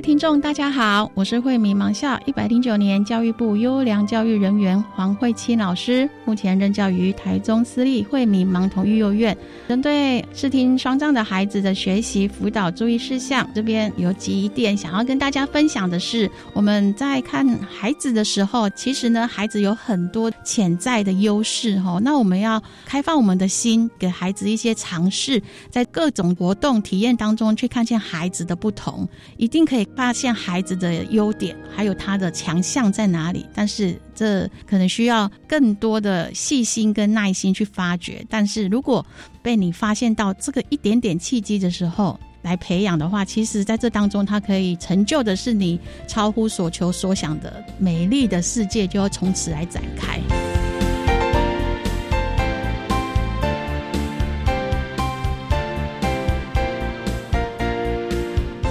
[0.00, 9.36] 听众大家好，我是惠民盲校一百零九年教育部优良教育人员黄慧清老师，目前任教于台中私立惠民盲童育幼院。
[9.68, 22.00] 针对视听双障的孩子的学习辅导注意事项，这边有几点想要跟大家分享的是，我们在看孩子的时候，其实呢，孩子有很多潜在的优势哈。
[22.02, 29.86] 那我们要开放我们的心，给孩子一些尝试，在各种活动体验当中去看见孩子的不同，一定可以。
[29.96, 33.46] 发现孩子的优点，还有他的强项在哪里？
[33.54, 38.24] 但是这可能需要更多的细心跟耐心去发掘。
[38.28, 39.04] 但是如果
[39.42, 50.20] 被你发现到这个一点点契机的时候来培养的话，其实在这当中，它可以成就的是你超乎所求所想的美丽的世界，就要从此来展开。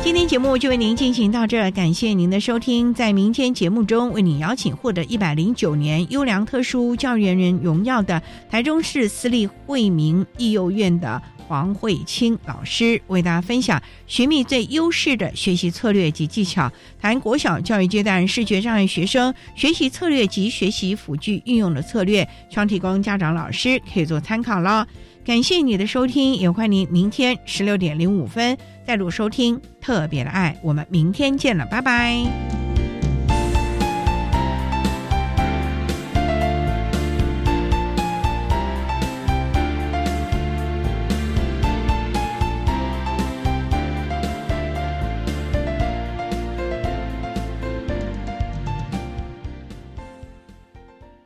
[0.10, 2.92] 今天节目就为您进行到这，感谢您的收听。
[2.96, 24.88] 在明天节目中，为您邀请获得一百零九年优良特殊教育人员荣耀的台中市私立惠民义幼院的黄慧清老师，为大家分享寻觅最优势的学习策略及技巧，谈国小教育阶段视觉障碍学生学习策略及学习辅具运用的策略，望提供家长老师可以做参考了。
[25.24, 28.58] 感谢你的收听，也欢迎您明天十六点零五分
[28.90, 30.58] 再度收听特别的爱。
[30.64, 32.69] 我们明天见了，拜拜。